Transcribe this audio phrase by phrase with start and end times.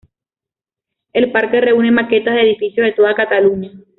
[1.13, 3.69] El Parque reúne maquetas de edificios de toda Cataluña.